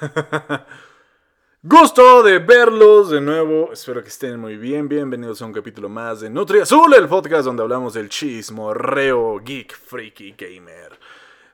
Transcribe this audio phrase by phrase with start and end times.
[1.62, 3.72] Gusto de verlos de nuevo.
[3.72, 4.88] Espero que estén muy bien.
[4.88, 9.38] Bienvenidos a un capítulo más de Nutri Azul, el podcast donde hablamos del chismo, reo,
[9.40, 10.98] geek, freaky, gamer.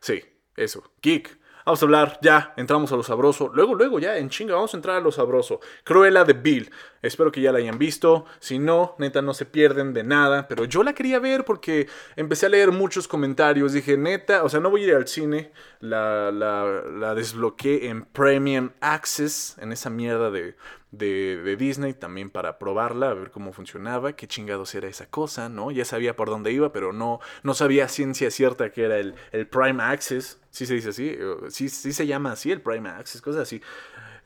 [0.00, 0.22] Sí,
[0.56, 3.51] eso, geek, Vamos a hablar, ya, entramos a lo sabroso.
[3.54, 5.61] Luego, luego, ya, en chinga, vamos a entrar a lo sabroso.
[5.85, 6.71] Cruella de Bill.
[7.03, 8.26] Espero que ya la hayan visto.
[8.38, 10.49] Si no, neta, no se pierden de nada.
[10.49, 13.72] Pero yo la quería ver porque empecé a leer muchos comentarios.
[13.72, 15.53] Dije, neta, o sea, no voy a ir al cine.
[15.81, 20.56] La, la, la desbloqueé en Premium Access, en esa mierda de,
[20.91, 25.70] de, Disney también para probarla, a ver cómo funcionaba, qué chingados era esa cosa, ¿no?
[25.70, 29.47] Ya sabía por dónde iba, pero no, no sabía ciencia cierta que era el, el
[29.47, 31.17] Prime Access, sí se dice así,
[31.49, 33.61] sí, se llama así el Prime Access, cosas así.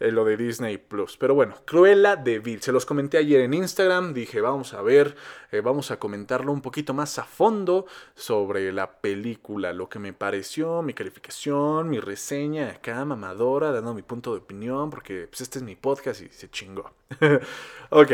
[0.01, 1.17] Eh, lo de Disney Plus.
[1.17, 2.61] Pero bueno, Cruella de Vil.
[2.61, 4.13] Se los comenté ayer en Instagram.
[4.13, 5.15] Dije, vamos a ver,
[5.53, 10.13] eh, vamos a comentarlo un poquito más a fondo sobre la película, lo que me
[10.13, 15.59] pareció, mi calificación, mi reseña acá, mamadora, dando mi punto de opinión, porque pues este
[15.59, 16.91] es mi podcast y se chingó.
[17.91, 18.13] ok,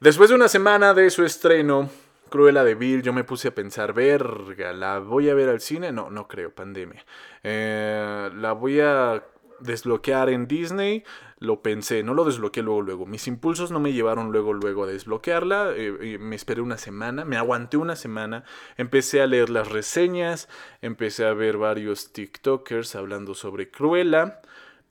[0.00, 1.90] después de una semana de su estreno.
[2.30, 5.92] Cruella de Vil, yo me puse a pensar, verga, ¿la voy a ver al cine?
[5.92, 7.04] No, no creo, pandemia.
[7.42, 9.24] Eh, la voy a
[9.60, 11.04] desbloquear en Disney,
[11.38, 13.06] lo pensé, no lo desbloqueé luego, luego.
[13.06, 15.72] Mis impulsos no me llevaron luego, luego a desbloquearla.
[15.74, 18.44] Eh, me esperé una semana, me aguanté una semana.
[18.76, 20.48] Empecé a leer las reseñas,
[20.82, 24.40] empecé a ver varios TikTokers hablando sobre Cruella.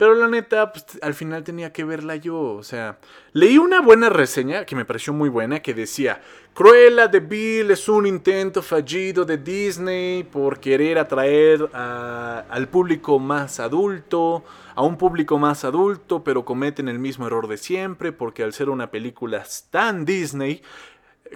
[0.00, 2.54] Pero la neta, pues, al final tenía que verla yo.
[2.54, 2.98] O sea,
[3.34, 6.22] leí una buena reseña que me pareció muy buena que decía,
[6.54, 13.60] Cruella de Bill es un intento fallido de Disney por querer atraer al público más
[13.60, 14.42] adulto,
[14.74, 18.70] a un público más adulto, pero cometen el mismo error de siempre porque al ser
[18.70, 20.62] una película tan Disney,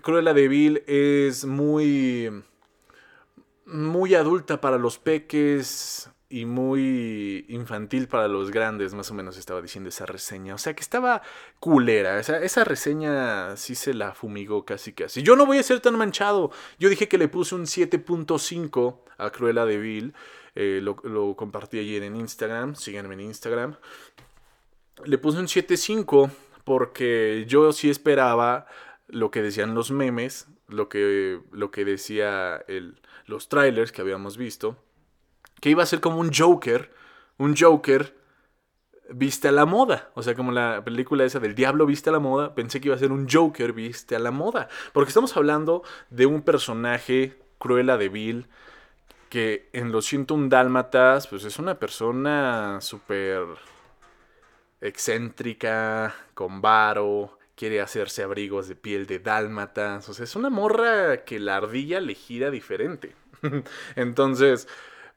[0.00, 2.30] Cruella de Bill es muy
[3.66, 9.62] muy adulta para los peques, y muy infantil para los grandes, más o menos estaba
[9.62, 10.54] diciendo esa reseña.
[10.54, 11.22] O sea que estaba
[11.60, 12.18] culera.
[12.18, 15.22] Esa, esa reseña sí se la fumigó casi casi.
[15.22, 16.50] Yo no voy a ser tan manchado.
[16.78, 20.14] Yo dije que le puse un 7.5 a Cruella de Vil.
[20.54, 22.74] Eh, lo, lo, compartí ayer en Instagram.
[22.74, 23.76] Síganme en Instagram.
[25.04, 26.30] Le puse un 7.5
[26.64, 28.66] porque yo sí esperaba
[29.06, 32.64] lo que decían los memes, lo que, lo que decía
[33.26, 34.78] los trailers que habíamos visto
[35.64, 36.90] que iba a ser como un Joker,
[37.38, 38.14] un Joker
[39.08, 40.10] viste a la moda.
[40.12, 42.96] O sea, como la película esa del diablo viste a la moda, pensé que iba
[42.96, 44.68] a ser un Joker viste a la moda.
[44.92, 48.46] Porque estamos hablando de un personaje cruela de Bill
[49.30, 53.46] que en los 101 dálmatas, pues es una persona súper
[54.82, 60.10] excéntrica, con varo, quiere hacerse abrigos de piel de dálmatas.
[60.10, 63.16] O sea, es una morra que la ardilla le gira diferente.
[63.96, 64.68] Entonces,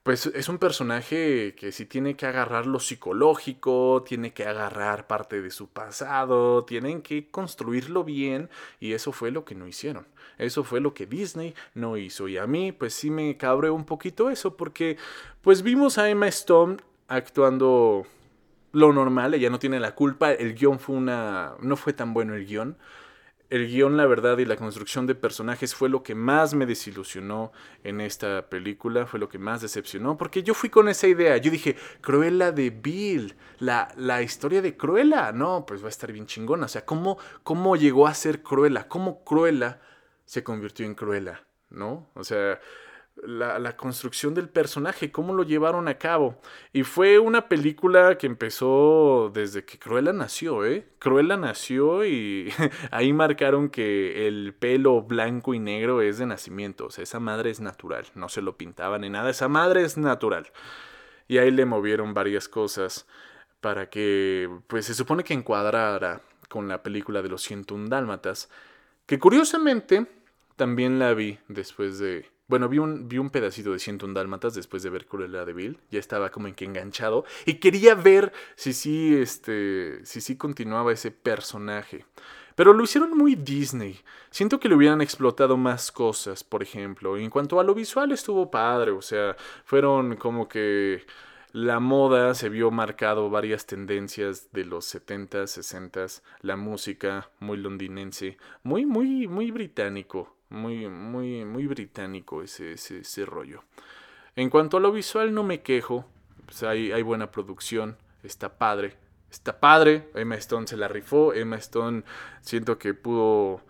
[0.07, 5.41] pues es un personaje que sí tiene que agarrar lo psicológico, tiene que agarrar parte
[5.41, 10.07] de su pasado, tienen que construirlo bien y eso fue lo que no hicieron.
[10.38, 13.84] Eso fue lo que Disney no hizo y a mí pues sí me cabreó un
[13.84, 14.95] poquito eso porque
[15.41, 16.78] pues vimos a Emma Stone
[17.09, 18.07] actuando
[18.72, 22.34] lo normal, ella no tiene la culpa, el guion fue una no fue tan bueno
[22.34, 22.78] el guion
[23.50, 27.52] el guion, la verdad, y la construcción de personajes fue lo que más me desilusionó
[27.84, 31.50] en esta película, fue lo que más decepcionó, porque yo fui con esa idea, yo
[31.50, 36.25] dije, Cruella de Bill, la, la historia de Cruella, no, pues va a estar bien
[36.25, 38.88] chingona, o sea, ¿cómo, cómo llegó a ser Cruella?
[38.88, 39.81] ¿Cómo Cruella
[40.25, 41.44] se convirtió en Cruella?
[41.69, 42.09] ¿No?
[42.16, 42.59] O sea,
[43.24, 46.40] la, construcción del personaje, cómo lo llevaron a cabo.
[46.74, 50.88] Y fue una película que empezó desde que Cruella nació, ¿eh?
[51.00, 52.52] Cruella nació y
[52.92, 57.50] ahí marcaron que el pelo blanco y negro es de nacimiento, o sea, esa madre
[57.50, 60.52] es natural, no se lo pintaban ni nada, esa madre es natural.
[61.28, 63.08] Y ahí le movieron varias cosas
[63.62, 68.50] para que, pues se supone que encuadrara con la película de los 101 Dálmatas,
[69.06, 70.08] que curiosamente
[70.56, 74.81] también la vi después de bueno, vi un, vi un pedacito de 101 Dálmatas después
[74.81, 75.80] de ver Cruella de Vil.
[75.91, 77.25] Ya estaba como en que enganchado.
[77.46, 82.06] Y quería ver si sí, este, si sí continuaba ese personaje.
[82.56, 84.00] Pero lo hicieron muy Disney.
[84.31, 87.18] Siento que le hubieran explotado más cosas, por ejemplo.
[87.18, 88.92] En cuanto a lo visual estuvo padre.
[88.92, 89.36] O sea,
[89.66, 91.06] fueron como que
[91.51, 98.38] la moda se vio marcado varias tendencias de los 70s, 60s, la música muy londinense,
[98.63, 100.37] muy muy muy británico.
[100.50, 103.64] Muy, muy, muy británico ese, ese, rollo.
[104.36, 106.06] En cuanto a lo visual, no me quejo.
[106.46, 107.98] Pues hay, hay buena producción.
[108.24, 108.96] Está padre.
[109.30, 110.10] Está padre.
[110.16, 111.34] Emma Stone se la rifó.
[111.34, 112.04] Emma Stone
[112.42, 113.62] siento que pudo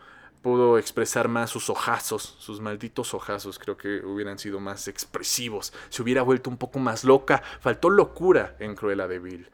[0.47, 6.01] pudo expresar más sus ojazos, sus malditos ojazos, creo que hubieran sido más expresivos, se
[6.01, 9.49] hubiera vuelto un poco más loca, faltó locura en Cruella de Vil.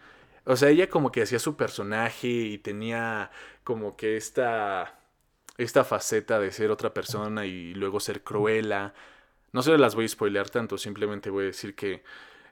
[0.45, 3.31] O sea, ella como que hacía su personaje y tenía
[3.63, 4.99] como que esta,
[5.57, 8.93] esta faceta de ser otra persona y luego ser cruela.
[9.51, 12.03] No se las voy a spoilear tanto, simplemente voy a decir que,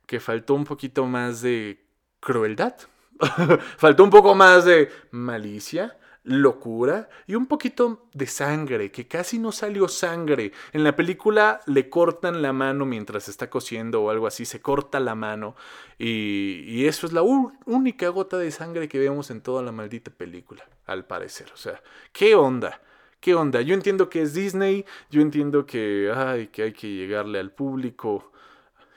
[0.06, 1.83] que faltó un poquito más de
[2.19, 2.75] crueldad.
[3.77, 9.51] faltó un poco más de malicia locura y un poquito de sangre, que casi no
[9.51, 10.51] salió sangre.
[10.71, 15.00] En la película le cortan la mano mientras está cosiendo o algo así, se corta
[15.00, 15.56] la mano
[15.98, 20.63] y, eso es la única gota de sangre que vemos en toda la maldita película,
[20.86, 21.51] al parecer.
[21.53, 21.81] O sea,
[22.12, 22.81] ¿qué onda?
[23.22, 23.62] ¿Qué onda?
[23.62, 28.32] Yo entiendo que es Disney, yo entiendo que, ay, que hay que llegarle al público,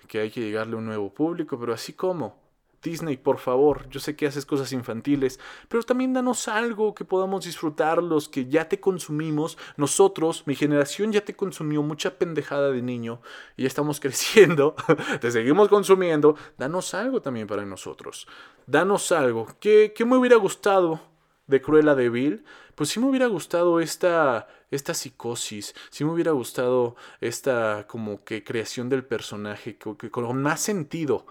[0.08, 2.42] que hay que llegarle a un nuevo público, pero así como.
[2.82, 7.44] Disney, por favor, yo sé que haces cosas infantiles, pero también danos algo que podamos
[7.44, 9.58] disfrutar los que ya te consumimos.
[9.76, 13.20] Nosotros, mi generación ya te consumió mucha pendejada de niño
[13.56, 14.74] y ya estamos creciendo,
[15.20, 16.36] te seguimos consumiendo.
[16.56, 18.26] Danos algo también para nosotros.
[18.66, 19.46] Danos algo.
[19.60, 21.13] ¿Qué, qué me hubiera gustado
[21.46, 22.44] de Cruella de Vil?
[22.74, 28.44] Pues sí me hubiera gustado esta, esta psicosis, sí me hubiera gustado esta como que
[28.44, 31.26] creación del personaje con más sentido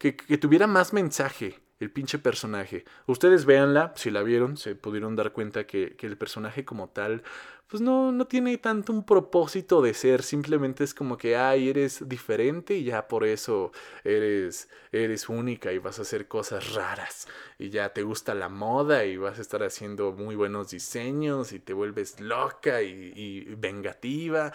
[0.00, 2.84] que, tuviera más mensaje el pinche personaje.
[3.06, 7.22] Ustedes véanla, si la vieron, se pudieron dar cuenta que, el personaje como tal,
[7.66, 12.08] pues no, no tiene tanto un propósito de ser, simplemente es como que, ay, eres
[12.08, 13.72] diferente y ya por eso
[14.04, 17.28] eres, eres única y vas a hacer cosas raras
[17.58, 21.60] y ya te gusta la moda y vas a estar haciendo muy buenos diseños y
[21.60, 24.52] te vuelves loca y, y vengativa.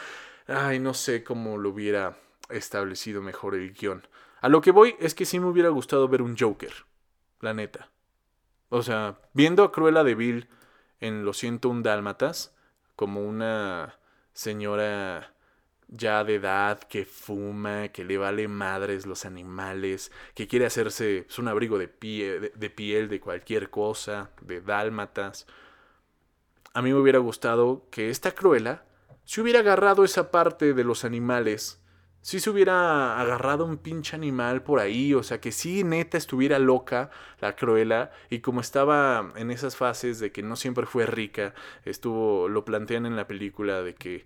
[0.48, 2.18] Ay, no sé cómo lo hubiera
[2.50, 4.06] establecido mejor el guion.
[4.42, 6.74] A lo que voy es que sí me hubiera gustado ver un Joker,
[7.42, 7.92] la neta.
[8.70, 10.50] O sea, viendo a Cruella de Vil
[11.00, 12.56] en Lo siento un dálmatas,
[12.96, 14.00] como una
[14.34, 15.34] señora
[15.88, 21.38] ya de edad que fuma, que le vale madres los animales, que quiere hacerse pues,
[21.40, 25.46] un abrigo de, de piel de cualquier cosa, de dálmatas.
[26.74, 28.84] A mí me hubiera gustado que esta Cruella
[29.26, 31.82] se hubiera agarrado esa parte de los animales
[32.26, 36.58] si se hubiera agarrado un pinche animal por ahí, o sea, que sí neta estuviera
[36.58, 41.54] loca la Cruella y como estaba en esas fases de que no siempre fue rica,
[41.84, 44.26] estuvo lo plantean en la película de que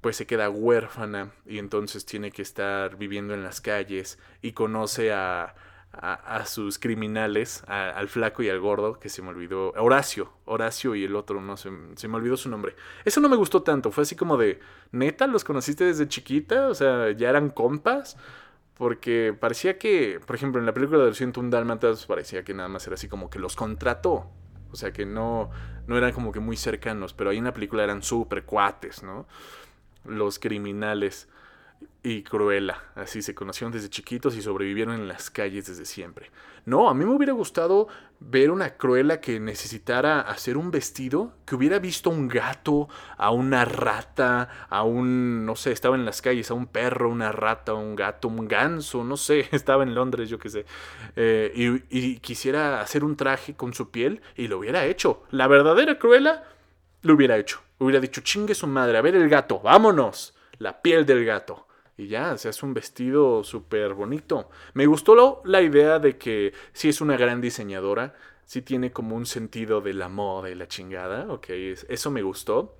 [0.00, 5.12] pues se queda huérfana y entonces tiene que estar viviendo en las calles y conoce
[5.12, 5.54] a
[5.92, 11.04] a, sus criminales, al flaco y al gordo, que se me olvidó, Horacio, Horacio y
[11.04, 12.76] el otro, no sé, se me olvidó su nombre.
[13.04, 14.60] Eso no me gustó tanto, fue así como de,
[14.92, 18.16] neta, los conociste desde chiquita, o sea, ya eran compas.
[18.74, 22.86] Porque parecía que, por ejemplo, en la película de 101 Dálmatas parecía que nada más
[22.86, 24.30] era así como que los contrató.
[24.70, 25.50] O sea, que no,
[25.88, 29.26] no eran como que muy cercanos, pero ahí en la película eran súper cuates, ¿no?
[30.04, 31.28] Los criminales
[32.02, 32.82] y Cruella.
[32.94, 36.30] Así se conocieron desde chiquitos y sobrevivieron en las calles desde siempre.
[36.64, 37.88] No, a mí me hubiera gustado
[38.20, 43.30] ver una Cruella que necesitara hacer un vestido, que hubiera visto a un gato, a
[43.30, 47.74] una rata, a un, no sé, estaba en las calles, a un perro, una rata,
[47.74, 50.66] un gato, un ganso, no sé, estaba en Londres, yo qué sé,
[51.16, 55.22] eh, y, quisiera hacer un traje con su piel y lo hubiera hecho.
[55.30, 56.44] La verdadera Cruella
[57.02, 57.60] lo hubiera hecho.
[57.78, 60.34] Hubiera dicho, chingue su madre, a ver el gato, vámonos.
[60.58, 61.67] La piel del gato
[61.98, 64.48] y ya, se hace un vestido súper bonito.
[64.72, 68.14] Me gustó la idea de que sí es una gran diseñadora,
[68.44, 71.46] sí tiene como un sentido de la moda y la chingada, ok,
[71.88, 72.78] eso me gustó.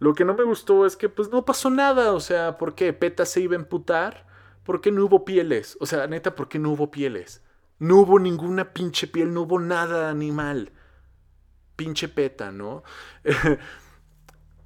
[0.00, 2.92] Lo que no me gustó es que pues no pasó nada, o sea, ¿por qué?
[2.92, 4.26] ¿Peta se iba a emputar?
[4.64, 5.78] ¿Por qué no hubo pieles?
[5.80, 7.42] O sea, neta, ¿por qué no hubo pieles?
[7.78, 10.72] No hubo ninguna pinche piel, no hubo nada animal.
[11.74, 12.82] Pinche peta, ¿no?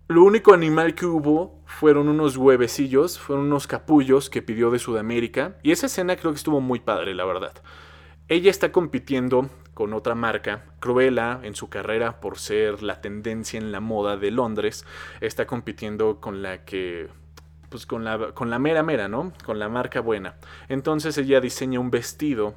[0.08, 5.56] Lo único animal que hubo fueron unos huevecillos, fueron unos capullos que pidió de Sudamérica.
[5.62, 7.54] Y esa escena creo que estuvo muy padre, la verdad.
[8.28, 13.72] Ella está compitiendo con otra marca, Cruella, en su carrera por ser la tendencia en
[13.72, 14.84] la moda de Londres,
[15.20, 17.08] está compitiendo con la que
[17.70, 19.32] pues con la, con la mera mera, ¿no?
[19.46, 20.36] Con la marca buena.
[20.68, 22.54] Entonces ella diseña un vestido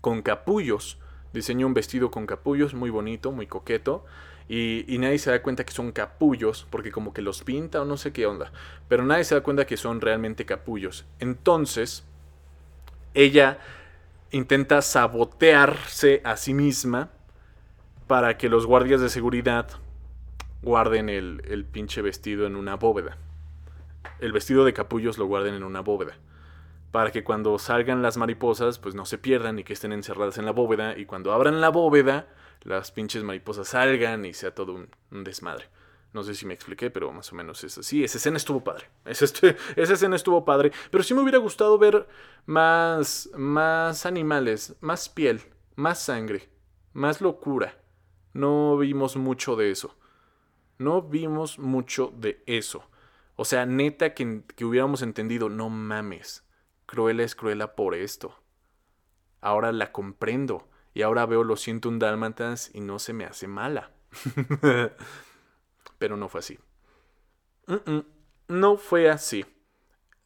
[0.00, 0.98] con capullos.
[1.34, 4.06] Diseña un vestido con capullos muy bonito, muy coqueto.
[4.48, 7.96] Y, nadie se da cuenta que son capullos, porque como que los pinta o no
[7.96, 8.52] sé qué onda.
[8.88, 11.06] Pero nadie se da cuenta que son realmente capullos.
[11.18, 12.04] Entonces,
[13.14, 13.58] ella
[14.30, 17.10] intenta sabotearse a sí misma
[18.06, 19.68] para que los guardias de seguridad
[20.62, 23.16] guarden el, el pinche vestido en una bóveda.
[24.20, 26.16] El vestido de capullos lo guarden en una bóveda
[26.92, 30.44] para que cuando salgan las mariposas, pues no se pierdan y que estén encerradas en
[30.44, 30.96] la bóveda.
[30.96, 32.26] Y cuando abran la bóveda,
[32.64, 35.68] las pinches mariposas salgan y sea todo un, desmadre.
[36.12, 38.04] No sé si me expliqué, pero más o menos es así.
[38.04, 38.86] Esa escena estuvo padre.
[39.04, 39.24] Esa,
[39.76, 40.72] escena estuvo padre.
[40.90, 42.06] Pero sí me hubiera gustado ver
[42.44, 45.40] más, más animales, más piel.
[45.74, 46.50] más sangre,
[46.92, 47.78] más locura.
[48.34, 49.96] No vimos mucho de eso.
[50.78, 52.84] No vimos mucho de eso.
[53.36, 56.44] O sea, neta que, que hubiéramos entendido, no mames,
[56.86, 58.38] Cruella es Cruella por esto.
[59.40, 63.90] Ahora la comprendo y ahora veo los un dálmatas y no se me hace mala.
[65.98, 66.58] Pero no fue así.
[68.48, 69.44] no fue así.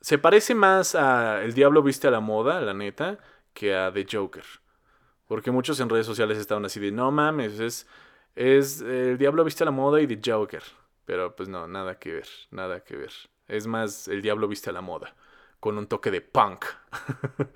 [0.00, 3.18] Se parece más a El Diablo Viste a la Moda, la neta,
[3.52, 4.44] que a The Joker.
[5.26, 7.86] Porque muchos en redes sociales estaban así de, no mames, es,
[8.34, 10.62] es El Diablo Viste a la Moda y The Joker.
[11.04, 13.12] Pero pues no, nada que ver, nada que ver.
[13.46, 15.14] Es más El Diablo Viste a la Moda,
[15.60, 16.64] con un toque de punk.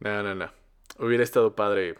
[0.00, 0.65] no, no, no.
[0.98, 1.98] Hubiera estado padre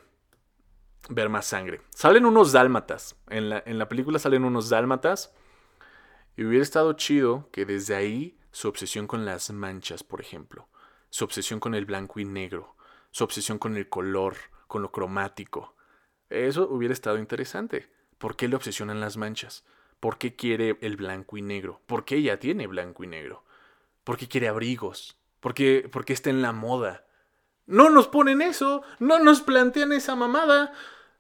[1.08, 1.80] ver más sangre.
[1.90, 3.16] Salen unos dálmatas.
[3.28, 5.34] En la, en la película salen unos dálmatas.
[6.36, 10.68] Y hubiera estado chido que desde ahí su obsesión con las manchas, por ejemplo,
[11.10, 12.76] su obsesión con el blanco y negro,
[13.10, 14.36] su obsesión con el color,
[14.66, 15.74] con lo cromático.
[16.28, 17.90] Eso hubiera estado interesante.
[18.18, 19.64] ¿Por qué le obsesionan las manchas?
[20.00, 21.80] ¿Por qué quiere el blanco y negro?
[21.86, 23.44] ¿Por qué ella tiene blanco y negro?
[24.04, 25.18] ¿Por qué quiere abrigos?
[25.40, 27.05] ¿Por qué, por qué está en la moda?
[27.66, 30.72] No nos ponen eso, no nos plantean esa mamada.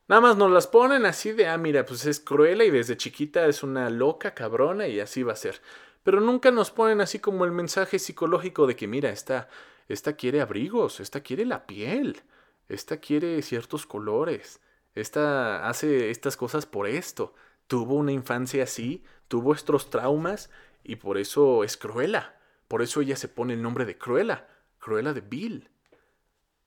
[0.08, 3.46] Nada más nos las ponen así de, ah, mira, pues es cruela y desde chiquita
[3.46, 5.60] es una loca cabrona y así va a ser.
[6.04, 9.48] Pero nunca nos ponen así como el mensaje psicológico de que, mira, esta,
[9.88, 12.22] esta quiere abrigos, esta quiere la piel,
[12.68, 14.60] esta quiere ciertos colores,
[14.94, 17.34] esta hace estas cosas por esto.
[17.66, 20.50] Tuvo una infancia así, tuvo estos traumas
[20.84, 22.36] y por eso es cruela.
[22.68, 24.48] Por eso ella se pone el nombre de Cruela,
[24.78, 25.70] Cruela de Bill.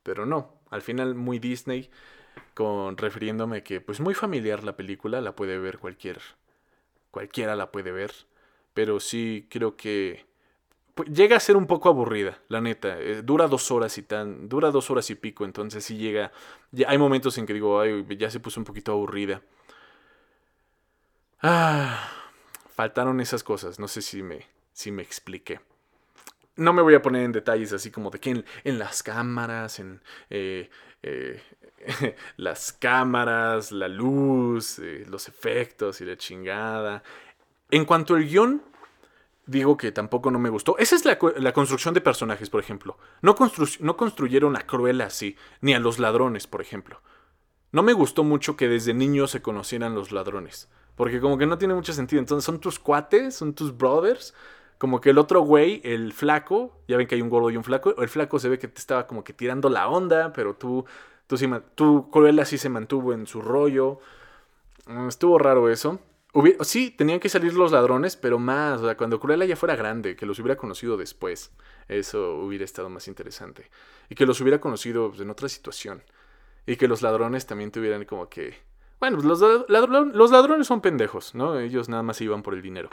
[0.09, 1.91] Pero no, al final muy Disney
[2.55, 6.19] con refiriéndome que pues muy familiar la película, la puede ver cualquier
[7.11, 8.11] cualquiera la puede ver,
[8.73, 10.25] pero sí creo que
[10.95, 12.99] pues, llega a ser un poco aburrida, la neta.
[12.99, 16.31] Eh, dura dos horas y tan, dura dos horas y pico, entonces sí llega.
[16.87, 19.41] hay momentos en que digo, ay, ya se puso un poquito aburrida.
[21.41, 22.09] Ah,
[22.75, 23.79] faltaron esas cosas.
[23.79, 25.59] No sé si me, si me expliqué.
[26.55, 30.01] No me voy a poner en detalles así como de que en, las cámaras, en
[30.29, 30.69] eh,
[31.01, 31.41] eh,
[32.37, 37.03] las cámaras, la luz, eh, los efectos y la chingada.
[37.71, 38.61] En cuanto al guion,
[39.45, 40.77] digo que tampoco no me gustó.
[40.77, 41.17] Esa es la,
[41.53, 42.97] construcción de personajes, por ejemplo.
[43.21, 43.35] No,
[43.79, 47.01] no construyeron a Cruella así, ni a los ladrones, por ejemplo.
[47.71, 50.69] No me gustó mucho que desde niños se conocieran los ladrones.
[50.95, 52.19] Porque como que no tiene mucho sentido.
[52.19, 54.33] Entonces son tus cuates, son tus brothers.
[54.79, 57.63] Como que el otro güey, el flaco, ya ven que hay un gordo y un
[57.63, 57.93] flaco.
[58.01, 60.85] El flaco se ve que te estaba como que tirando la onda, pero tú
[61.29, 63.99] Tú, sí, tú, Cruella sí se mantuvo en su rollo.
[64.87, 65.99] Mm, estuvo raro eso.
[66.61, 70.15] sí, tenían que salir los ladrones, pero más, o sea, cuando Cruella ya fuera grande,
[70.15, 71.51] que los hubiera conocido después.
[71.87, 73.69] Eso hubiera estado más interesante.
[74.09, 76.01] Y que los hubiera conocido pues, en otra situación.
[76.65, 78.57] Y que los ladrones también tuvieran como que...
[78.99, 81.59] Bueno, pues, los, los ladrones son pendejos, ¿no?
[81.59, 82.89] Ellos nada más iban por el dinero.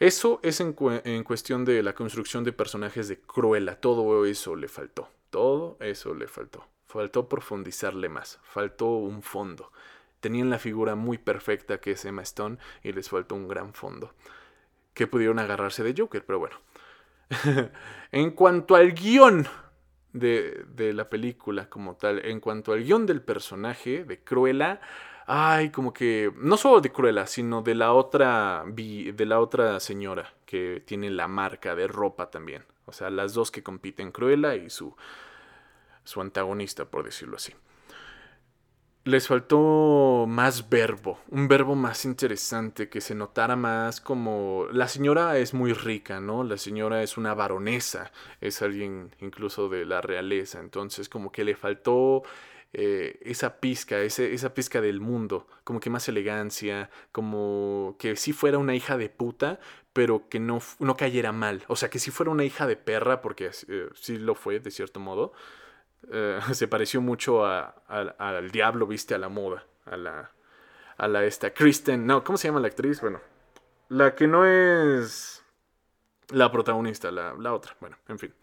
[0.00, 0.74] Eso es en,
[1.24, 3.80] cuestión de la construcción de personajes de Cruella.
[3.80, 5.08] Todo eso le faltó.
[5.30, 6.64] Todo eso le faltó.
[6.86, 9.72] Faltó profundizarle más, faltó un fondo.
[10.20, 14.14] Tenían la figura muy perfecta que es Emma Stone y les faltó un gran fondo.
[14.94, 16.56] Que pudieron agarrarse de Joker, pero bueno.
[18.12, 19.46] en cuanto al guion
[20.12, 24.80] de, de, la película como tal, en cuanto al guion del personaje de Cruella,
[25.28, 30.32] ay, como que no solo de Cruella, sino de la otra de la otra señora
[30.46, 32.64] que tiene la marca de ropa también.
[32.86, 34.96] O sea, las dos que compiten, Cruella y su
[36.08, 37.52] su antagonista, por decirlo así.
[39.04, 44.66] Les faltó más verbo, un verbo más interesante, que se notara más como...
[44.72, 46.44] La señora es muy rica, ¿no?
[46.44, 51.54] La señora es una baronesa, es alguien incluso de la realeza, entonces como que le
[51.54, 52.22] faltó
[52.74, 58.58] eh, esa pizca, esa pizca del mundo, como que más elegancia, como que si fuera
[58.58, 59.58] una hija de puta,
[59.94, 63.22] pero que no, no cayera mal, o sea, que si fuera una hija de perra,
[63.22, 65.32] porque eh, sí lo fue de cierto modo,
[66.12, 70.30] eh, se pareció mucho al diablo, viste, a la moda, a la,
[70.98, 73.00] a la esta, Kristen, no, ¿cómo se llama la actriz?
[73.00, 73.20] Bueno,
[73.88, 75.42] la que no es
[76.28, 78.34] la protagonista, la, la otra, bueno, en fin.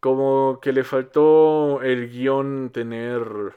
[0.00, 3.54] Como que le faltó el guion tener,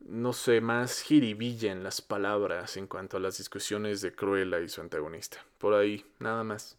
[0.00, 4.68] no sé, más jiribilla en las palabras en cuanto a las discusiones de Cruella y
[4.68, 5.38] su antagonista.
[5.58, 6.78] Por ahí, nada más.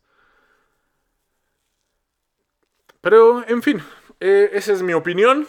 [3.01, 3.81] Pero, en fin,
[4.19, 5.47] eh, esa es mi opinión.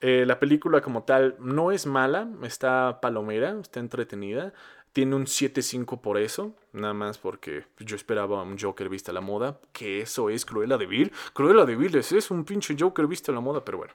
[0.00, 4.52] Eh, la película como tal no es mala, está palomera, está entretenida.
[4.94, 9.20] Tiene un 7.5 por eso, nada más porque yo esperaba un Joker vista a la
[9.20, 11.10] moda, que eso es Cruella de Vil.
[11.32, 13.92] Cruella de Vil es, es un pinche Joker vista a la moda, pero bueno,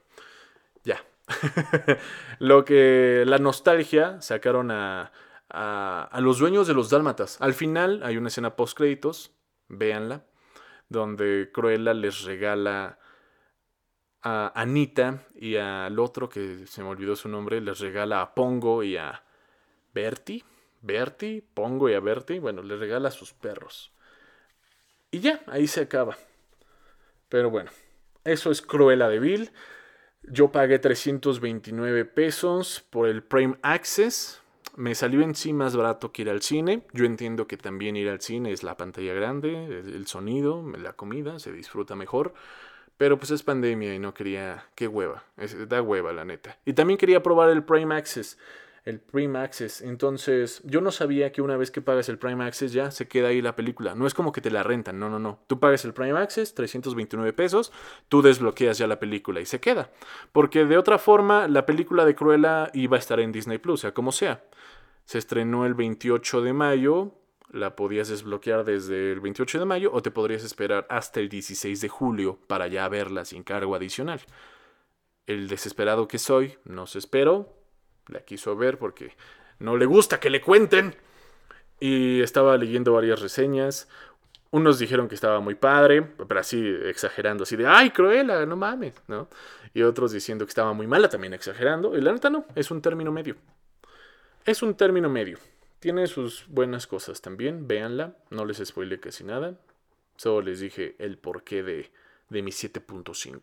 [0.83, 1.01] ya.
[2.39, 5.13] Lo que la nostalgia sacaron a,
[5.49, 7.39] a, a, los dueños de los dálmatas.
[7.39, 9.31] Al final hay una escena post créditos,
[9.69, 10.25] véanla,
[10.89, 12.99] donde Cruella les regala
[14.21, 18.83] a Anita y al otro que se me olvidó su nombre, les regala a Pongo
[18.83, 19.23] y a
[19.93, 20.43] Bertie
[20.81, 23.91] Bertie, Pongo y a Bertie, bueno, le regala sus perros.
[25.11, 26.17] Y ya, ahí se acaba.
[27.29, 27.71] Pero bueno,
[28.23, 29.51] eso es Cruella de Vil.
[30.23, 34.41] Yo pagué 329 pesos por el Prime Access.
[34.75, 36.83] Me salió en sí más barato que ir al cine.
[36.93, 41.39] Yo entiendo que también ir al cine es la pantalla grande, el sonido, la comida,
[41.39, 42.33] se disfruta mejor.
[42.97, 44.65] Pero pues es pandemia y no quería...
[44.75, 45.23] Qué hueva.
[45.67, 46.57] da hueva, la neta.
[46.65, 48.37] Y también quería probar el Prime Access
[48.85, 49.81] el Prime Access.
[49.81, 53.29] Entonces, yo no sabía que una vez que pagas el Prime Access ya se queda
[53.29, 53.95] ahí la película.
[53.95, 55.39] No es como que te la rentan, no, no, no.
[55.47, 57.71] Tú pagas el Prime Access, 329 pesos,
[58.07, 59.91] tú desbloqueas ya la película y se queda.
[60.31, 63.93] Porque de otra forma, la película de Cruella iba a estar en Disney Plus, sea
[63.93, 64.43] como sea.
[65.05, 67.15] Se estrenó el 28 de mayo,
[67.51, 71.81] la podías desbloquear desde el 28 de mayo o te podrías esperar hasta el 16
[71.81, 74.21] de julio para ya verla sin cargo adicional.
[75.25, 77.58] El desesperado que soy, no se espero,
[78.09, 79.15] la quiso ver porque
[79.59, 80.95] no le gusta que le cuenten.
[81.79, 83.87] Y estaba leyendo varias reseñas.
[84.51, 88.93] Unos dijeron que estaba muy padre, pero así exagerando, así de, ay, Cruella, no mames,
[89.07, 89.29] ¿no?
[89.73, 91.95] Y otros diciendo que estaba muy mala, también exagerando.
[91.95, 93.35] Y la neta no, es un término medio.
[94.45, 95.37] Es un término medio.
[95.79, 99.53] Tiene sus buenas cosas también, véanla, no les spoile casi nada.
[100.17, 101.91] Solo les dije el porqué de,
[102.29, 103.39] de mi 7.5.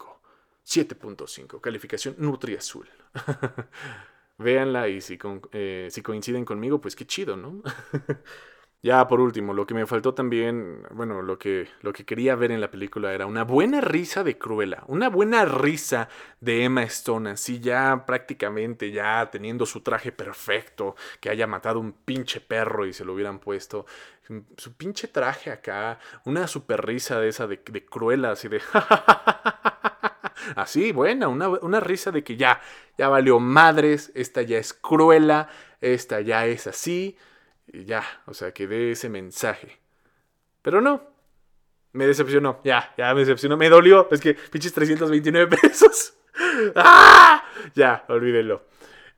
[0.67, 2.89] 7.5, calificación Nutri Azul.
[4.39, 5.19] véanla y si,
[5.53, 7.63] eh, si coinciden conmigo, pues qué chido, ¿no?
[8.83, 12.53] ya por último, lo que me faltó también, bueno, lo que, lo que quería ver
[12.53, 16.09] en la película era una buena risa de Cruella, una buena risa
[16.41, 21.93] de Emma Stone, así ya prácticamente ya teniendo su traje perfecto, que haya matado un
[21.93, 23.87] pinche perro y se lo hubieran puesto,
[24.57, 28.61] su pinche traje acá, una super risa de esa de, de Cruella, así de...
[30.55, 32.61] Así, buena, una, risa de que ya,
[32.99, 35.49] ya valió madres, esta ya es cruela,
[35.81, 37.17] esta ya es así,
[37.67, 39.79] y ya, o sea, que dé ese mensaje.
[40.63, 41.03] Pero no,
[41.93, 46.15] me decepcionó, ya, ya me decepcionó, me dolió, es que pinches 329 pesos.
[46.75, 47.43] ¡Ah!
[47.75, 48.63] Ya, olvídenlo.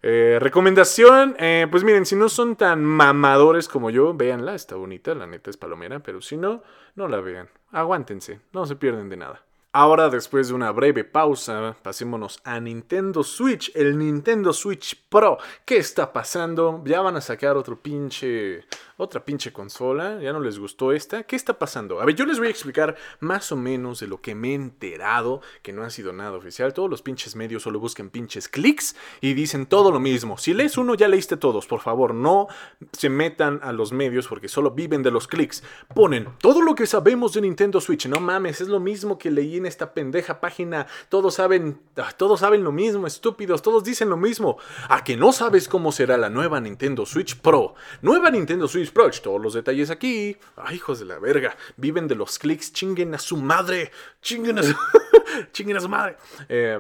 [0.01, 5.15] Eh, recomendación, eh, pues miren, si no son tan mamadores como yo, véanla, está bonita,
[5.15, 6.63] la neta es palomera, pero si no,
[6.95, 7.49] no la vean.
[7.73, 9.45] Aguántense, no se pierden de nada.
[9.73, 15.37] Ahora, después de una breve pausa, pasémonos a Nintendo Switch, el Nintendo Switch Pro.
[15.67, 16.83] ¿Qué está pasando?
[16.87, 18.65] Ya van a sacar otro pinche
[19.01, 21.23] otra pinche consola, ya no les gustó esta.
[21.23, 22.01] ¿Qué está pasando?
[22.01, 24.55] A ver, yo les voy a explicar más o menos de lo que me he
[24.55, 26.75] enterado, que no ha sido nada oficial.
[26.75, 30.37] Todos los pinches medios solo buscan pinches clics y dicen todo lo mismo.
[30.37, 31.69] Si lees uno, ya leíste todos.
[31.69, 32.49] Por favor, no
[32.91, 35.63] se metan a los medios porque solo viven de los clics.
[35.95, 38.09] Ponen todo lo que sabemos de Nintendo Switch.
[38.09, 40.89] No mames, es lo mismo que leí en esta pendeja página.
[41.09, 43.63] Todos saben, ah, todos saben lo mismo, estúpidos.
[43.63, 44.59] Todos dicen lo mismo.
[44.89, 47.77] A que no sabes cómo será la nueva Nintendo Switch Pro.
[48.03, 50.37] Nueva Nintendo Switch todos los detalles aquí.
[50.57, 51.57] Ay, hijos de la verga.
[51.77, 52.73] Viven de los clics.
[52.73, 53.91] Chinguen a su madre.
[54.23, 54.75] Chinguen a su,
[55.53, 56.17] chinguen a su madre.
[56.49, 56.79] Eh,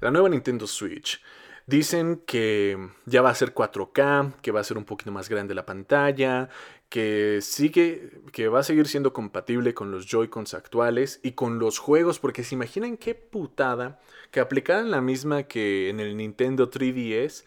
[0.00, 1.20] la nueva Nintendo Switch.
[1.66, 5.54] Dicen que ya va a ser 4K, que va a ser un poquito más grande
[5.54, 6.50] la pantalla,
[6.90, 11.78] que sigue, que va a seguir siendo compatible con los Joy-Cons actuales y con los
[11.78, 13.98] juegos, porque se imaginan qué putada
[14.30, 17.44] que aplicaran la misma que en el Nintendo 3DS,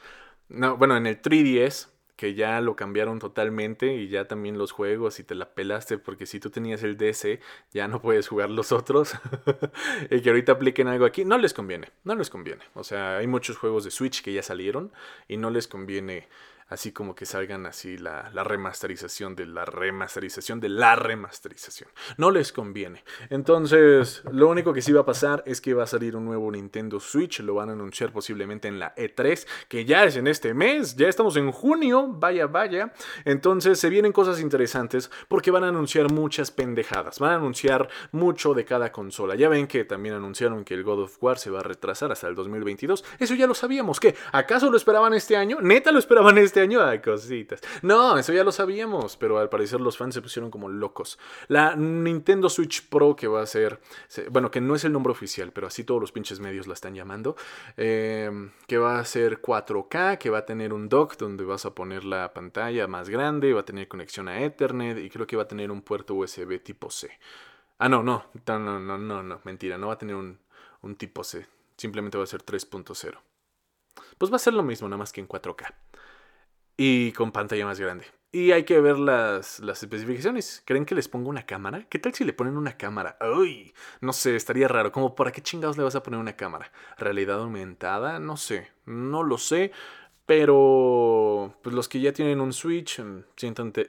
[0.49, 5.19] no, bueno, en el 3DS, que ya lo cambiaron totalmente y ya también los juegos
[5.19, 7.39] y te la pelaste porque si tú tenías el DC
[7.71, 9.13] ya no puedes jugar los otros
[10.09, 12.63] y que ahorita apliquen algo aquí, no les conviene, no les conviene.
[12.73, 14.91] O sea, hay muchos juegos de Switch que ya salieron
[15.27, 16.27] y no les conviene
[16.69, 21.89] así como que salgan así la, remasterización de la remasterización de la remasterización.
[22.17, 23.03] No les conviene.
[23.29, 26.51] Entonces, lo único que sí va a pasar es que va a salir un nuevo
[26.51, 30.53] Nintendo Switch, lo van a anunciar posiblemente en la E3, que ya es en este
[30.53, 32.93] mes, ya estamos en junio, vaya, vaya.
[33.25, 38.53] Entonces, se vienen cosas interesantes porque van a anunciar muchas pendejadas, van a anunciar mucho
[38.53, 39.35] de cada consola.
[39.35, 42.27] Ya ven que también anunciaron que el God of War se va a retrasar hasta
[42.27, 43.03] el 2022.
[43.19, 43.99] Eso ya lo sabíamos.
[43.99, 44.15] ¿Qué?
[44.31, 45.59] ¿Acaso lo esperaban este año?
[45.61, 47.61] ¿Neta lo esperaban este este año cositas.
[47.83, 51.19] No, eso ya lo sabíamos, pero al parecer los fans se pusieron como locos.
[51.47, 53.79] La Nintendo Switch Pro que va a ser,
[54.31, 56.95] bueno, que no es el nombre oficial, pero así todos los pinches medios la están
[56.95, 57.35] llamando,
[57.75, 58.31] eh,
[58.65, 62.03] que va a ser 4K, que va a tener un dock donde vas a poner
[62.03, 65.47] la pantalla más grande, va a tener conexión a Ethernet y creo que va a
[65.47, 67.11] tener un puerto USB tipo C.
[67.77, 70.39] Ah, no, no, no, no, no, no, mentira, no va a tener un,
[70.81, 73.19] un tipo C, simplemente va a ser 3.0.
[74.17, 75.75] Pues va a ser lo mismo, nada más que en 4K.
[76.77, 78.05] Y con pantalla más grande.
[78.31, 80.61] Y hay que ver las, las especificaciones.
[80.65, 81.87] ¿Creen que les ponga una cámara?
[81.89, 83.17] ¿Qué tal si le ponen una cámara?
[83.35, 84.91] Uy, no sé, estaría raro.
[84.91, 86.71] Como, ¿para qué chingados le vas a poner una cámara?
[86.97, 88.19] ¿Realidad aumentada?
[88.19, 89.71] No sé, no lo sé.
[90.27, 93.23] Pero pues los que ya tienen un Switch, mm,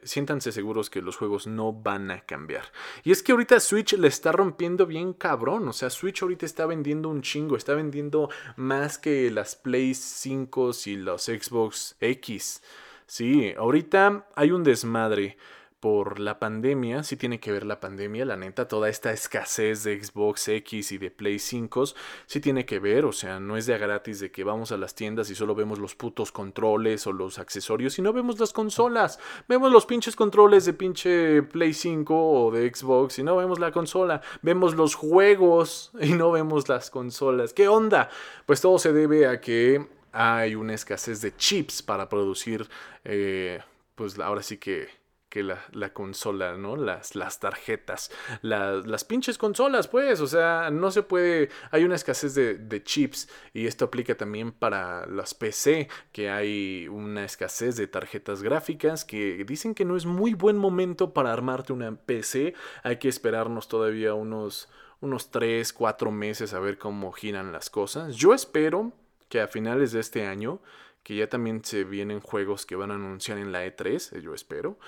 [0.05, 2.63] siéntanse seguros que los juegos no van a cambiar.
[3.03, 5.67] Y es que ahorita Switch le está rompiendo bien cabrón.
[5.67, 7.57] O sea, Switch ahorita está vendiendo un chingo.
[7.57, 12.63] Está vendiendo más que las Play 5 y los Xbox X.
[13.07, 15.39] Sí, ahorita hay un desmadre
[15.81, 20.03] por la pandemia, sí tiene que ver la pandemia, la neta, toda esta escasez de
[20.03, 21.85] Xbox X y de Play 5,
[22.27, 24.97] sí tiene que ver, o sea, no es de gratis de que vamos a las
[24.97, 29.21] tiendas y solo vemos los putos controles o los accesorios y no vemos las consolas,
[29.49, 33.71] vemos los pinches controles de pinche Play 5 o de Xbox y no vemos la
[33.71, 38.11] consola, vemos los juegos y no vemos las consolas, ¿qué onda?
[38.47, 42.69] Pues todo se debe a que hay una escasez de chips para producir,
[43.05, 43.61] eh,
[43.95, 44.98] pues ahora sí que
[45.29, 46.77] que la, la, consola, ¿no?
[46.77, 48.11] Las, las tarjetas,
[48.43, 53.29] las pinches consolas, pues, o sea, no se puede, hay una escasez de, de, chips
[53.53, 59.45] y esto aplica también para las PC, que hay una escasez de tarjetas gráficas que
[59.45, 64.15] dicen que no es muy buen momento para armarte una PC, hay que esperarnos todavía
[64.15, 64.69] unos,
[65.01, 68.17] unos 3, 4 meses a ver cómo giran las cosas.
[68.17, 68.93] Yo espero
[69.29, 70.61] que a finales de este año,
[71.03, 74.79] que ya también se vienen juegos que van a anunciar en la E3, yo espero,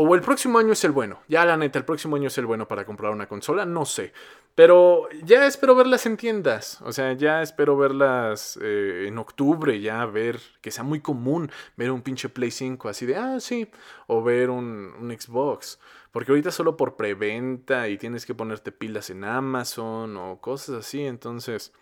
[0.00, 1.22] o el próximo año es el bueno.
[1.26, 4.12] Ya la neta, el próximo año es el bueno para comprar una consola, no sé.
[4.54, 6.80] Pero ya espero verlas en tiendas.
[6.82, 11.90] O sea, ya espero verlas eh, en octubre, ya ver que sea muy común ver
[11.90, 13.68] un pinche Play 5 así de, ah, sí.
[14.06, 15.80] O ver un, Xbox.
[16.12, 21.02] Porque ahorita solo por preventa y tienes que ponerte pilas en Amazon o cosas así.
[21.02, 21.72] Entonces,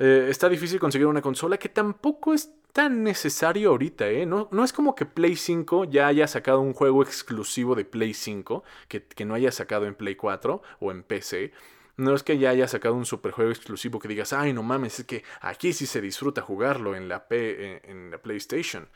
[0.00, 4.26] eh, está difícil conseguir una consola que tampoco es tan necesario ahorita, ¿eh?
[4.26, 8.14] No, no, es como que Play 5 ya haya sacado un juego exclusivo de Play
[8.14, 11.52] 5 que, que, no haya sacado en Play 4 o en PC.
[12.00, 15.04] No es que ya haya sacado un superjuego exclusivo que digas, ay, no mames, es
[15.04, 18.88] que aquí sí se disfruta jugarlo en la, P, en, la PlayStation.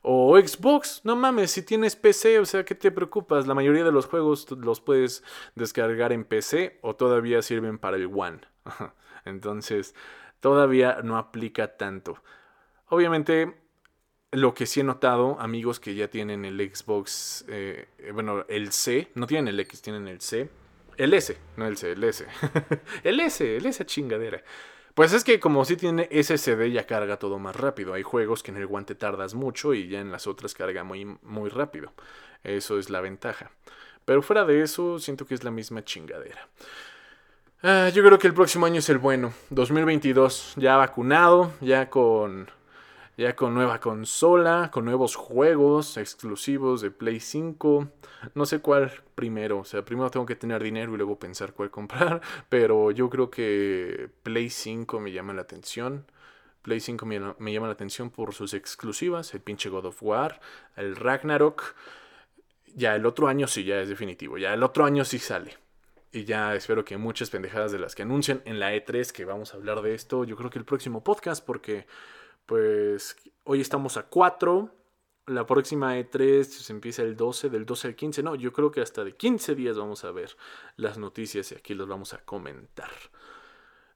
[0.00, 3.48] O Xbox, no mames, si tienes PC, o sea, ¿qué te preocupas?
[3.48, 5.24] La mayoría de los juegos los puedes
[5.56, 8.42] descargar en PC o todavía sirven para el One.
[9.24, 9.96] Entonces,
[10.38, 12.22] todavía no aplica tanto.
[12.92, 13.54] Obviamente,
[14.32, 19.08] lo que sí he notado, amigos que ya tienen el Xbox, eh, bueno, el C,
[19.14, 20.50] no tienen el X, tienen el C,
[20.98, 22.26] el S, no el C, el S,
[23.02, 24.44] el S, el S chingadera.
[24.92, 27.94] Pues es que como si tiene SSD ya carga todo más rápido.
[27.94, 31.06] Hay juegos que en el guante tardas mucho y ya en las otras carga muy,
[31.22, 31.94] muy rápido.
[32.44, 33.52] Eso es la ventaja.
[34.04, 36.46] Pero fuera de eso, siento que es la misma chingadera.
[37.62, 39.32] Ah, yo creo que el próximo año es el bueno.
[39.48, 42.50] 2022, ya vacunado, ya con
[43.22, 47.88] ya con nueva consola, con nuevos juegos exclusivos de Play 5.
[48.34, 51.70] No sé cuál primero, o sea, primero tengo que tener dinero y luego pensar cuál
[51.70, 56.04] comprar, pero yo creo que Play 5 me llama la atención.
[56.62, 60.40] Play 5 me, me llama la atención por sus exclusivas, el pinche God of War,
[60.76, 61.76] el Ragnarok.
[62.74, 65.58] Ya el otro año sí, ya es definitivo, ya el otro año sí sale.
[66.10, 69.54] Y ya espero que muchas pendejadas de las que anuncian en la E3, que vamos
[69.54, 71.86] a hablar de esto, yo creo que el próximo podcast, porque
[72.46, 74.70] pues hoy estamos a 4.
[75.26, 78.22] La próxima E3 se empieza el 12, del 12 al 15.
[78.22, 80.36] No, yo creo que hasta de 15 días vamos a ver
[80.76, 82.90] las noticias y aquí las vamos a comentar.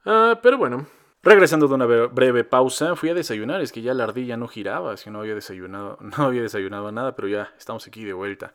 [0.04, 0.87] Ah, pero bueno,
[1.22, 3.61] regresando de una breve pausa, fui a desayunar.
[3.61, 6.92] Es que ya la ardilla no giraba, es que no había desayunado, no había desayunado
[6.92, 8.54] nada, pero ya estamos aquí de vuelta.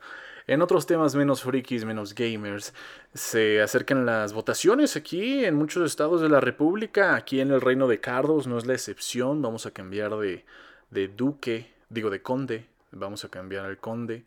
[0.52, 2.74] En otros temas menos frikis, menos gamers,
[3.14, 7.16] se acercan las votaciones aquí en muchos estados de la República.
[7.16, 9.40] Aquí en el reino de Cardos no es la excepción.
[9.40, 10.44] Vamos a cambiar de,
[10.90, 12.66] de duque, digo de conde.
[12.90, 14.24] Vamos a cambiar al conde.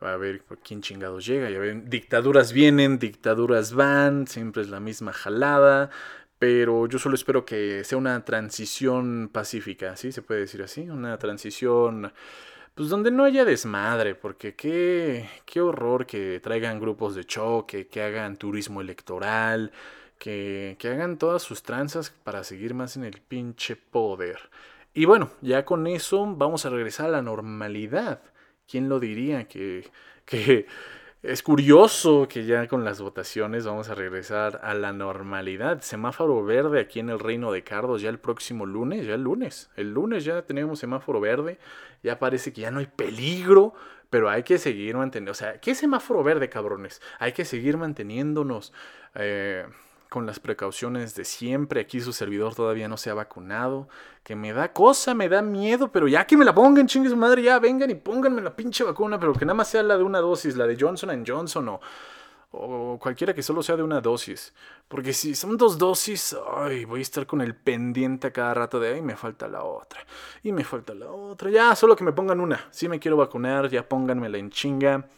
[0.00, 1.50] A ver quién chingados llega.
[1.50, 4.26] Ya ven, dictaduras vienen, dictaduras van.
[4.26, 5.90] Siempre es la misma jalada.
[6.38, 10.12] Pero yo solo espero que sea una transición pacífica, ¿sí?
[10.12, 10.88] Se puede decir así.
[10.88, 12.10] Una transición
[12.78, 18.02] pues donde no haya desmadre, porque qué, qué horror que traigan grupos de choque, que
[18.02, 19.72] hagan turismo electoral,
[20.16, 24.38] que, que hagan todas sus tranzas para seguir más en el pinche poder.
[24.94, 28.22] Y bueno, ya con eso vamos a regresar a la normalidad.
[28.70, 29.48] ¿Quién lo diría?
[29.48, 29.90] Que,
[30.24, 30.66] que
[31.22, 35.80] es curioso que ya con las votaciones vamos a regresar a la normalidad.
[35.80, 39.68] Semáforo verde aquí en el Reino de Cardos ya el próximo lunes, ya el lunes.
[39.74, 41.58] El lunes ya tenemos semáforo verde.
[42.04, 43.74] Ya parece que ya no hay peligro,
[44.10, 45.32] pero hay que seguir manteniendo.
[45.32, 47.02] O sea, ¿qué semáforo verde, cabrones?
[47.18, 48.72] Hay que seguir manteniéndonos.
[49.16, 49.66] Eh,
[50.08, 51.80] con las precauciones de siempre.
[51.80, 53.88] Aquí su servidor todavía no se ha vacunado.
[54.22, 57.16] Que me da cosa, me da miedo, pero ya que me la pongan, chingue su
[57.16, 60.02] madre, ya vengan y pónganme la pinche vacuna, pero que nada más sea la de
[60.02, 61.80] una dosis, la de Johnson Johnson o,
[62.50, 64.54] o cualquiera que solo sea de una dosis.
[64.88, 68.80] Porque si son dos dosis, ay, voy a estar con el pendiente a cada rato
[68.80, 70.00] de, ay, me falta la otra.
[70.42, 71.50] Y me falta la otra.
[71.50, 72.66] Ya, solo que me pongan una.
[72.70, 75.08] Si me quiero vacunar, ya pónganmela en chinga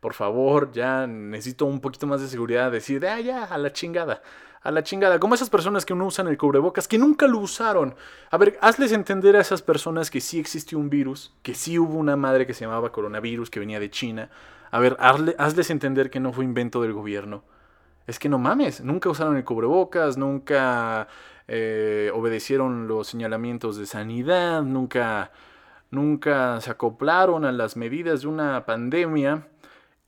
[0.00, 4.22] por favor, ya necesito un poquito más de seguridad, decir, ah, ya, a la chingada,
[4.62, 7.94] a la chingada, como esas personas que no usan el cubrebocas, que nunca lo usaron.
[8.30, 11.96] A ver, hazles entender a esas personas que sí existió un virus, que sí hubo
[11.96, 14.30] una madre que se llamaba coronavirus, que venía de China.
[14.70, 17.42] A ver, hazles entender que no fue invento del gobierno.
[18.06, 21.08] Es que no mames, nunca usaron el cubrebocas, nunca
[21.46, 25.30] eh, obedecieron los señalamientos de sanidad, nunca,
[25.90, 29.46] nunca se acoplaron a las medidas de una pandemia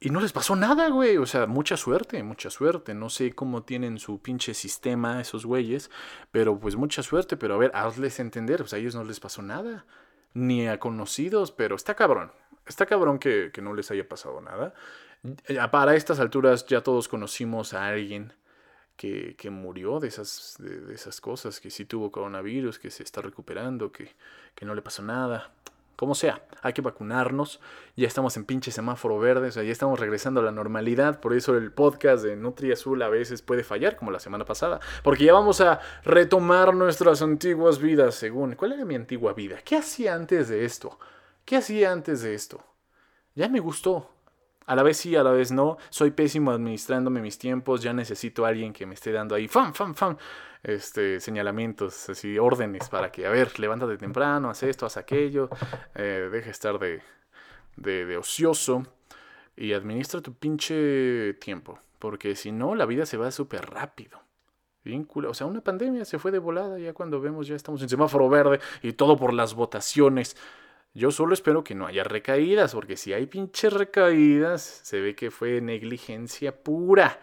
[0.02, 1.18] y no les pasó nada, güey.
[1.18, 2.94] O sea, mucha suerte, mucha suerte.
[2.94, 5.90] No sé cómo tienen su pinche sistema esos güeyes.
[6.32, 7.36] Pero pues mucha suerte.
[7.36, 8.60] Pero a ver, hazles entender.
[8.60, 9.84] Pues a ellos no les pasó nada.
[10.32, 11.52] Ni a conocidos.
[11.52, 12.32] Pero está cabrón.
[12.66, 14.72] Está cabrón que, no les haya pasado nada.
[15.70, 18.32] Para estas alturas ya todos conocimos a alguien
[18.96, 21.60] que, que murió de esas, de, esas cosas.
[21.60, 24.14] Que sí tuvo coronavirus, que se está recuperando, que,
[24.54, 25.52] que no le pasó nada
[26.00, 27.60] como sea, hay que vacunarnos.
[27.94, 31.20] Ya estamos en pinche semáforo verde, o sea, ya estamos regresando a la normalidad.
[31.20, 34.80] Por eso el podcast de Nutri Azul a veces puede fallar, como la semana pasada.
[35.02, 38.54] Porque ya vamos a retomar nuestras antiguas vidas, según.
[38.54, 39.58] ¿Cuál era mi antigua vida?
[39.62, 40.98] ¿Qué hacía antes de esto?
[41.44, 42.64] ¿Qué hacía antes de esto?
[43.34, 44.08] Ya me gustó.
[44.70, 45.78] A la vez sí, a la vez no.
[45.88, 47.82] Soy pésimo administrándome mis tiempos.
[47.82, 50.16] Ya necesito a alguien que me esté dando ahí, fam, fam, fam,
[50.62, 55.50] este, señalamientos, así, órdenes para que, a ver, levántate temprano, haz esto, haz aquello,
[55.96, 57.02] eh, deja estar de,
[57.78, 58.84] de, ocioso
[59.56, 61.80] y administra tu pinche tiempo.
[61.98, 64.20] Porque si no, la vida se va súper rápido.
[65.26, 68.28] O sea, una pandemia se fue de volada ya cuando vemos, ya estamos en semáforo
[68.28, 70.36] verde y todo por las votaciones.
[70.92, 75.30] Yo solo espero que no haya recaídas, porque si hay pinches recaídas, se ve que
[75.30, 77.20] fue negligencia pura,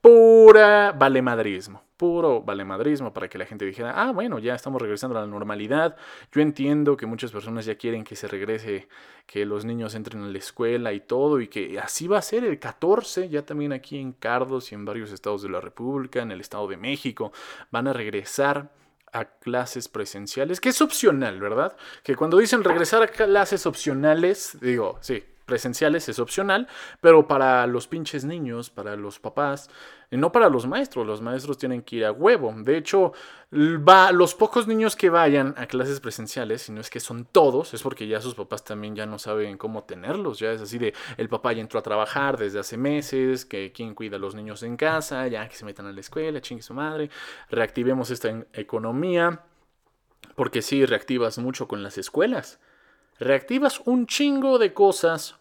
[0.00, 5.20] pura valemadrismo, puro valemadrismo para que la gente dijera, ah, bueno, ya estamos regresando a
[5.20, 5.96] la normalidad.
[6.32, 8.88] Yo entiendo que muchas personas ya quieren que se regrese,
[9.26, 12.44] que los niños entren a la escuela y todo, y que así va a ser
[12.44, 16.32] el 14, ya también aquí en Cardos y en varios estados de la República, en
[16.32, 17.32] el Estado de México,
[17.70, 18.72] van a regresar
[19.14, 21.76] a clases presenciales, que es opcional, ¿verdad?
[22.02, 26.68] Que cuando dicen regresar a clases opcionales, digo, sí, presenciales es opcional,
[27.00, 29.70] pero para los pinches niños, para los papás,
[30.10, 32.54] y no para los maestros, los maestros tienen que ir a huevo.
[32.56, 33.12] De hecho,
[33.52, 37.74] va, los pocos niños que vayan a clases presenciales, si no es que son todos,
[37.74, 40.94] es porque ya sus papás también ya no saben cómo tenerlos, ya es así de,
[41.16, 44.62] el papá ya entró a trabajar desde hace meses, que quién cuida a los niños
[44.62, 47.10] en casa, ya que se metan a la escuela, chingue su madre,
[47.50, 49.42] reactivemos esta economía,
[50.36, 52.60] porque sí, reactivas mucho con las escuelas
[53.18, 55.36] reactivas un chingo de cosas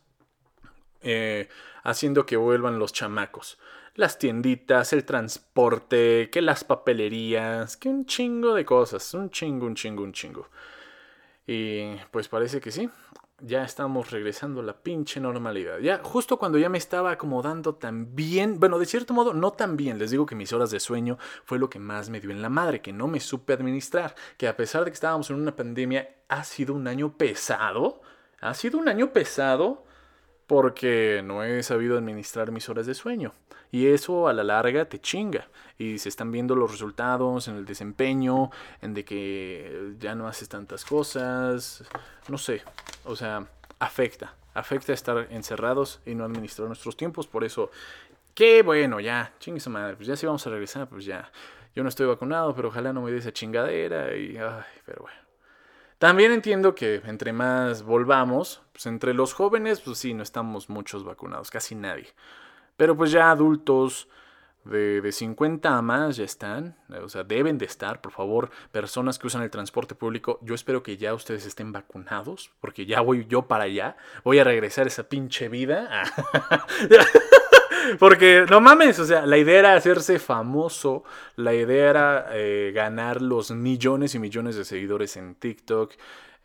[1.02, 1.50] eh,
[1.84, 3.58] haciendo que vuelvan los chamacos.
[3.96, 9.76] Las tienditas, el transporte, que las papelerías, que un chingo de cosas, un chingo, un
[9.76, 10.50] chingo, un chingo.
[11.46, 12.90] Y pues parece que sí
[13.46, 15.80] ya estamos regresando a la pinche normalidad.
[15.80, 19.76] Ya, justo cuando ya me estaba acomodando tan bien, bueno, de cierto modo, no tan
[19.76, 22.42] bien, les digo que mis horas de sueño fue lo que más me dio en
[22.42, 25.56] la madre, que no me supe administrar, que a pesar de que estábamos en una
[25.56, 28.02] pandemia, ha sido un año pesado,
[28.40, 29.86] ha sido un año pesado
[30.48, 33.34] porque no he sabido administrar mis horas de sueño.
[33.72, 35.48] Y eso a la larga te chinga.
[35.80, 38.52] Y se están viendo los resultados en el desempeño,
[38.82, 41.84] en de que ya no haces tantas cosas.
[42.28, 42.62] No sé.
[43.04, 43.48] O sea,
[43.80, 44.36] afecta.
[44.54, 47.26] Afecta estar encerrados y no administrar nuestros tiempos.
[47.26, 47.72] Por eso,
[48.36, 49.96] qué bueno, ya, chingue su madre.
[49.96, 51.32] Pues ya si vamos a regresar, pues ya.
[51.76, 54.16] Yo no estoy vacunado, pero ojalá no me dé esa chingadera.
[54.16, 55.23] Y, ay, pero bueno.
[56.04, 61.06] También entiendo que entre más volvamos, pues entre los jóvenes, pues sí, no estamos muchos
[61.06, 62.08] vacunados, casi nadie.
[62.76, 64.10] Pero pues ya adultos
[64.66, 69.18] de, de 50 a más ya están, o sea, deben de estar, por favor, personas
[69.18, 73.26] que usan el transporte público, yo espero que ya ustedes estén vacunados, porque ya voy
[73.30, 76.04] yo para allá, voy a regresar a esa pinche vida.
[78.00, 81.04] Porque, no mames, o sea, la idea era hacerse famoso,
[81.36, 85.94] la idea era eh, ganar los millones y millones de seguidores en TikTok,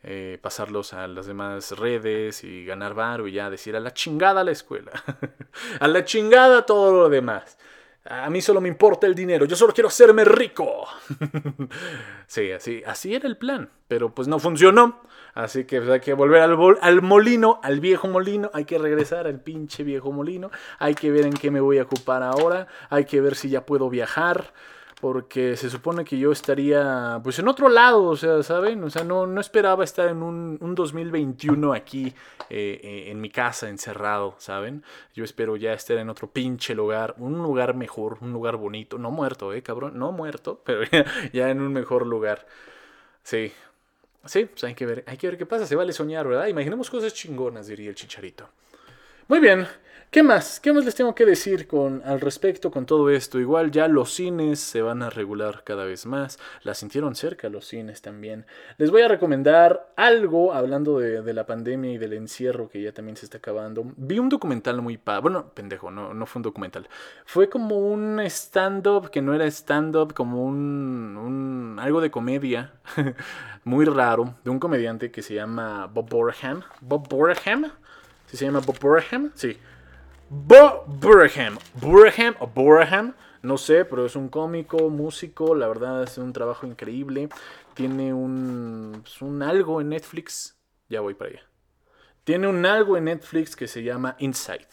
[0.02, 4.44] eh, pasarlos a las demás redes y ganar varo y ya decir a la chingada
[4.44, 4.92] la escuela,
[5.80, 7.58] a la chingada todo lo demás.
[8.10, 10.86] A mí solo me importa el dinero, yo solo quiero hacerme rico.
[12.26, 15.02] sí, así, así era el plan, pero pues no funcionó.
[15.34, 19.26] Así que pues, hay que volver al, al molino, al viejo molino, hay que regresar
[19.26, 23.04] al pinche viejo molino, hay que ver en qué me voy a ocupar ahora, hay
[23.04, 24.52] que ver si ya puedo viajar,
[25.00, 28.82] porque se supone que yo estaría pues en otro lado, o sea, ¿saben?
[28.82, 32.06] O sea, no, no esperaba estar en un, un 2021 aquí
[32.50, 34.82] eh, eh, en mi casa encerrado, ¿saben?
[35.14, 39.10] Yo espero ya estar en otro pinche lugar, un lugar mejor, un lugar bonito, no
[39.10, 39.98] muerto, ¿eh, cabrón?
[39.98, 40.82] No muerto, pero
[41.32, 42.46] ya, en un mejor lugar.
[43.22, 43.52] Sí,
[44.24, 46.48] Sí, pues hay que ver, hay que ver qué pasa, se vale soñar, ¿verdad?
[46.48, 48.48] Imaginemos cosas chingonas, diría el chicharito.
[49.28, 49.68] Muy bien,
[50.10, 50.58] ¿Qué más?
[50.58, 53.38] ¿Qué más les tengo que decir con, al respecto con todo esto?
[53.38, 56.38] Igual ya los cines se van a regular cada vez más.
[56.62, 58.46] La sintieron cerca los cines también.
[58.78, 63.18] Les voy a recomendar algo hablando de, la pandemia y del encierro que ya también
[63.18, 63.84] se está acabando.
[63.98, 65.18] Vi un documental muy pa...
[65.18, 66.88] Bueno, pendejo, no, no fue un documental.
[67.26, 71.78] Fue como un stand-up que no era stand-up, como un, un...
[71.78, 72.72] algo de comedia.
[73.64, 74.36] muy raro.
[74.42, 76.62] De un comediante que se llama Bob Borham.
[76.80, 77.70] Bob Borham.
[78.28, 79.32] ¿Sí se llama Bob Borham?
[79.34, 79.56] Sí.
[80.30, 81.58] Bo Burham.
[81.74, 83.14] Burham o Burham.
[83.42, 85.54] No sé, pero es un cómico, músico.
[85.54, 87.28] La verdad es un trabajo increíble.
[87.74, 90.56] Tiene un, pues, un algo en Netflix.
[90.88, 91.42] Ya voy para allá.
[92.24, 94.68] Tiene un algo en Netflix que se llama Inside.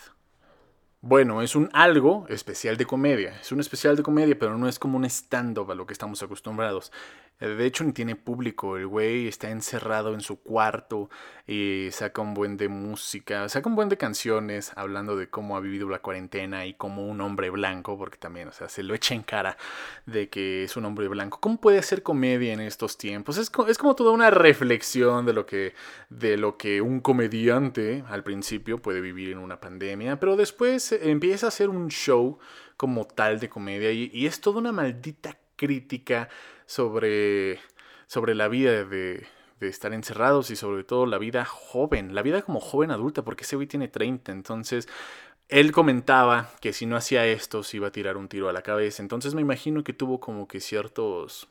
[1.00, 3.40] Bueno, es un algo especial de comedia.
[3.40, 6.24] Es un especial de comedia, pero no es como un stand-up a lo que estamos
[6.24, 6.92] acostumbrados.
[7.40, 8.78] Eh, de hecho, ni tiene público.
[8.78, 11.10] El güey está encerrado en su cuarto
[11.46, 15.60] y saca un buen de música, saca un buen de canciones hablando de cómo ha
[15.60, 19.14] vivido la cuarentena y como un hombre blanco, porque también, o sea, se lo echa
[19.16, 19.58] en cara
[20.06, 21.40] de que es un hombre blanco.
[21.42, 23.38] ¿Cómo puede hacer comedia en estos tiempos?
[23.38, 25.74] Es, es como toda una reflexión de lo, que,
[26.10, 31.48] de lo que un comediante al principio puede vivir en una pandemia, pero después empieza
[31.48, 32.40] a hacer un show
[32.78, 36.30] como tal de comedia y, y es toda una maldita crítica
[36.66, 37.60] sobre,
[38.08, 39.28] sobre la vida de,
[39.60, 43.44] de estar encerrados y sobre todo la vida joven, la vida como joven adulta, porque
[43.44, 44.88] ese güey tiene 30, entonces
[45.50, 48.62] él comentaba que si no hacía esto se iba a tirar un tiro a la
[48.62, 51.48] cabeza, entonces me imagino que tuvo como que ciertos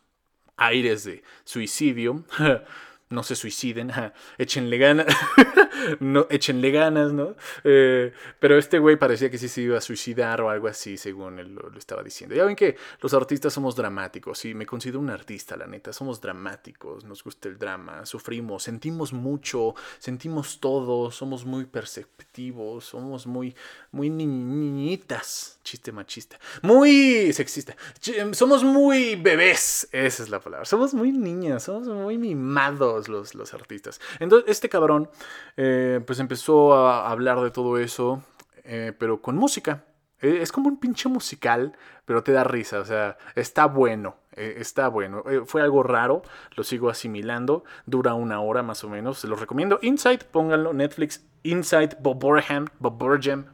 [0.57, 2.25] aires de suicidio.
[3.11, 3.91] no se suiciden,
[4.39, 5.07] échenle ganas,
[6.01, 7.37] no, échenle ganas, ¿no?
[7.63, 11.39] Eh, pero este güey parecía que sí se iba a suicidar o algo así, según
[11.39, 12.35] él lo, estaba diciendo.
[12.35, 16.21] Ya ven que los artistas somos dramáticos, sí, me considero un artista, la neta, somos
[16.21, 23.55] dramáticos, nos gusta el drama, sufrimos, sentimos mucho, sentimos todo, somos muy perceptivos, somos muy,
[23.93, 27.77] muy niñitas, chiste machista, muy sexista,
[28.33, 33.55] somos muy bebés, esa es la palabra, somos muy niñas, somos muy mimados los, los
[33.55, 34.01] artistas.
[34.21, 35.11] Entonces, este cabrón,
[35.57, 38.23] eh, pues empezó a hablar de todo eso,
[38.65, 39.85] eh, pero con música.
[40.21, 44.57] E, es como un pinche musical, pero te da risa, o sea, está bueno, e,
[44.59, 45.23] está bueno.
[45.27, 46.23] Eh, fue algo raro,
[46.57, 49.79] lo sigo asimilando, dura una hora más o menos, se los recomiendo.
[49.83, 53.51] Inside, pónganlo, Netflix, Inside, Bob Burham, Bob Burham.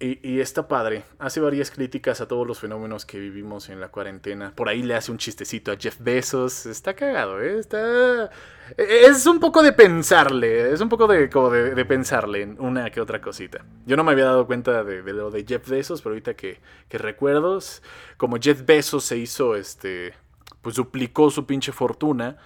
[0.00, 1.02] Y, está padre.
[1.18, 4.52] Hace varias críticas a todos los fenómenos que vivimos en la cuarentena.
[4.54, 6.66] Por ahí le hace un chistecito a Jeff Bezos.
[6.66, 7.58] Está cagado, ¿eh?
[7.58, 8.30] Está...
[8.76, 10.72] E, es un poco de pensarle.
[10.72, 13.64] Es un poco de, como de, pensarle en una que otra cosita.
[13.86, 16.98] Yo no me había dado cuenta de, lo de Jeff Bezos, pero ahorita que, que
[16.98, 17.82] recuerdos,
[18.16, 20.14] como Jeff Bezos se hizo, este...
[20.62, 22.36] Pues duplicó su pinche fortuna.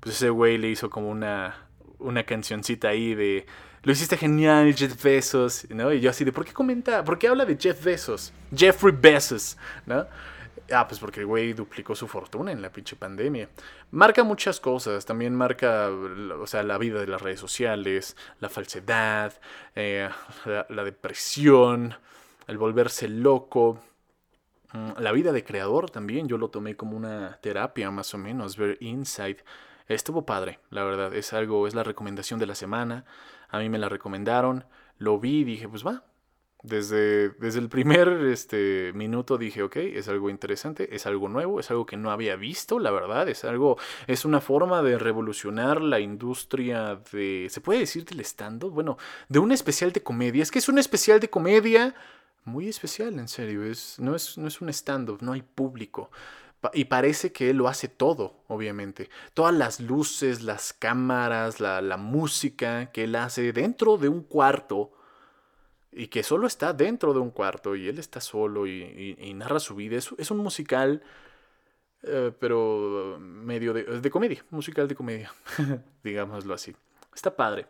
[0.00, 3.44] Pues ese güey le hizo como una, una cancioncita ahí de
[3.84, 5.92] lo hiciste genial, Jeff Bezos, ¿no?
[5.92, 7.04] Y yo así de, ¿por qué comenta?
[7.04, 8.32] ¿Por qué habla de Jeff Bezos?
[8.54, 10.06] Jeffrey Bezos, ¿no?
[10.72, 13.50] Ah, pues porque el güey duplicó su fortuna en la pinche pandemia.
[13.90, 19.34] Marca muchas cosas, también marca, o sea, la vida de las redes sociales, la falsedad,
[19.74, 20.08] eh,
[20.46, 21.94] la, depresión,
[22.46, 23.78] el volverse loco,
[24.72, 28.56] mm, la vida de creador también, yo lo tomé como una terapia más o menos,
[28.56, 29.44] ver Inside.
[29.86, 33.04] Estuvo padre, la verdad, es algo, es la recomendación de la semana.
[33.48, 34.64] A mí me la recomendaron,
[34.98, 36.04] lo vi y dije, pues va.
[36.62, 41.70] Desde, desde el primer este, minuto dije, ok, es algo interesante, es algo nuevo, es
[41.70, 46.00] algo que no había visto, la verdad, es algo, es una forma de revolucionar la
[46.00, 48.96] industria de, ¿se puede decir del stand Bueno,
[49.28, 51.94] de un especial de comedia, es que es un especial de comedia
[52.44, 56.10] muy especial, en serio, es, no, es, no es un stand-up, no hay público.
[56.72, 59.10] Y parece que él lo hace todo, obviamente.
[59.34, 64.92] Todas las luces, las cámaras, la, música que él hace dentro de un cuarto
[65.92, 69.74] y que solo está dentro de un cuarto y él está solo y, narra su
[69.74, 69.96] vida.
[69.96, 71.02] Es, un musical,
[72.02, 75.32] eh, pero medio de, de comedia, musical de comedia,
[76.02, 76.74] digámoslo así.
[77.14, 77.66] Está padre.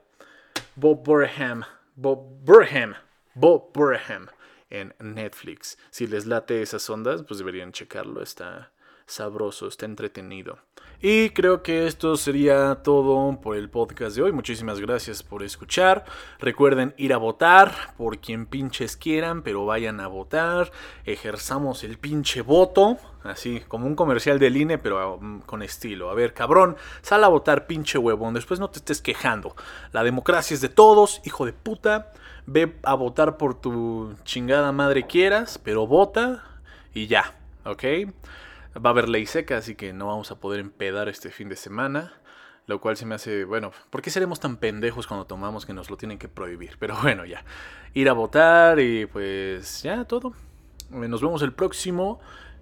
[0.76, 1.62] Bob Burham,
[1.96, 2.94] Bob Burham,
[3.34, 4.28] Bob Burham
[4.70, 5.78] en Netflix.
[5.90, 8.22] Si les late esas ondas, pues deberían checarlo.
[8.22, 8.72] Está
[9.06, 10.58] sabroso, está entretenido.
[11.06, 14.32] Y creo que esto sería todo por el podcast de hoy.
[14.32, 16.06] Muchísimas gracias por escuchar.
[16.38, 20.72] Recuerden ir a votar por quien pinches quieran, pero vayan a votar.
[21.04, 22.96] Ejerzamos el pinche voto.
[23.22, 26.08] Así, como un comercial del INE, pero mm, con estilo.
[26.08, 28.32] A ver, cabrón, sal a votar, pinche huevón.
[28.32, 29.54] Después no te estés quejando.
[29.92, 32.12] La democracia es de todos, hijo de puta.
[32.46, 36.44] Ve a votar por tu chingada madre quieras, pero vota
[36.94, 37.34] y ya,
[37.64, 37.84] ¿ok?
[38.76, 41.56] Va a haber ley seca, así que no vamos a poder empedar este fin de
[41.56, 42.12] semana.
[42.66, 45.90] Lo cual se me hace, bueno, ¿por qué seremos tan pendejos cuando tomamos que nos
[45.90, 46.76] lo tienen que prohibir?
[46.78, 47.44] Pero bueno, ya.
[47.92, 50.34] Ir a votar y pues ya todo.
[50.90, 52.20] Eh, nos vemos el próximo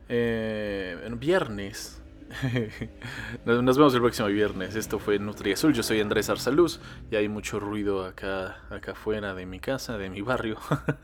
[0.09, 2.03] eh, viernes.
[3.45, 4.75] Nos vemos el próximo viernes.
[4.75, 5.75] Esto fue Nutria Azul.
[5.75, 6.81] Yo soy Andrés Arsaluz.
[7.11, 10.57] Y hay mucho ruido acá, acá afuera de mi casa, de mi barrio.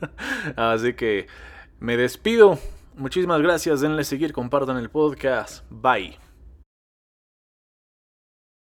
[0.56, 1.26] Así que
[1.80, 2.58] me despido.
[2.98, 5.64] Muchísimas gracias, denle seguir, compartan el podcast.
[5.70, 6.27] Bye.